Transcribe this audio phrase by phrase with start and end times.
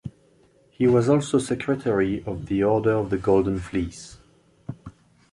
[0.71, 4.17] He was also secretary of the Order of the Golden Fleece.